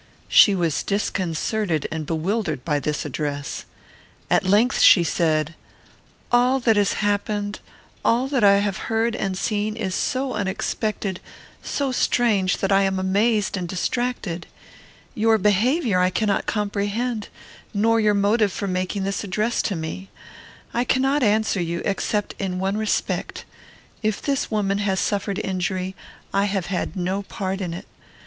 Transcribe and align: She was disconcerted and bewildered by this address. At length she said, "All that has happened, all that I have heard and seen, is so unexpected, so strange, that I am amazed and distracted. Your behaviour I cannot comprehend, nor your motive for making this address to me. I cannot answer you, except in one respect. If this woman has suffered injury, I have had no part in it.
She 0.29 0.55
was 0.55 0.81
disconcerted 0.81 1.87
and 1.91 2.07
bewildered 2.07 2.65
by 2.65 2.79
this 2.79 3.05
address. 3.05 3.65
At 4.31 4.43
length 4.43 4.79
she 4.79 5.03
said, 5.03 5.53
"All 6.31 6.59
that 6.61 6.75
has 6.75 6.93
happened, 6.93 7.59
all 8.03 8.27
that 8.29 8.43
I 8.43 8.53
have 8.57 8.77
heard 8.89 9.15
and 9.15 9.37
seen, 9.37 9.75
is 9.75 9.93
so 9.93 10.33
unexpected, 10.33 11.19
so 11.61 11.91
strange, 11.91 12.57
that 12.57 12.71
I 12.71 12.81
am 12.81 12.97
amazed 12.97 13.55
and 13.55 13.67
distracted. 13.67 14.47
Your 15.13 15.37
behaviour 15.37 15.99
I 15.99 16.09
cannot 16.09 16.47
comprehend, 16.47 17.27
nor 17.71 17.99
your 17.99 18.15
motive 18.15 18.51
for 18.51 18.65
making 18.65 19.03
this 19.03 19.23
address 19.23 19.61
to 19.61 19.75
me. 19.75 20.09
I 20.73 20.83
cannot 20.83 21.21
answer 21.21 21.61
you, 21.61 21.83
except 21.85 22.33
in 22.39 22.57
one 22.57 22.75
respect. 22.75 23.45
If 24.01 24.19
this 24.19 24.49
woman 24.49 24.79
has 24.79 24.99
suffered 24.99 25.37
injury, 25.37 25.95
I 26.33 26.45
have 26.45 26.73
had 26.73 26.95
no 26.95 27.21
part 27.21 27.61
in 27.61 27.71
it. 27.71 27.85